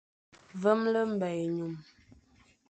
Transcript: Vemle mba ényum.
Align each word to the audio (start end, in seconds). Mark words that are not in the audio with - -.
Vemle 0.61 1.01
mba 1.09 1.27
ényum. 1.43 1.73